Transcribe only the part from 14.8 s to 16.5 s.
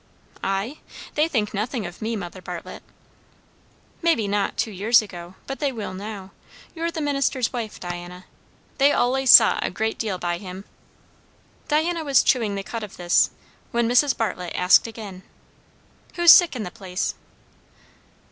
again, "Who's